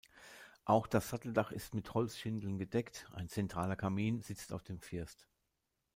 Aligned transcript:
Auch 0.65 0.87
das 0.87 1.09
Satteldach 1.09 1.51
ist 1.51 1.75
mit 1.75 1.93
Holzschindeln 1.93 2.57
gedeckt; 2.57 3.07
ein 3.13 3.29
zentraler 3.29 3.75
Kamin 3.75 4.23
sitzt 4.23 4.51
auf 4.51 4.63
dem 4.63 4.79
First. 4.79 5.27